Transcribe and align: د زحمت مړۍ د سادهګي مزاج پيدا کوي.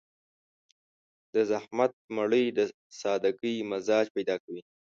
د 1.33 1.35
زحمت 1.51 1.93
مړۍ 2.15 2.45
د 2.57 2.59
سادهګي 3.01 3.55
مزاج 3.71 4.05
پيدا 4.15 4.35
کوي. 4.43 4.61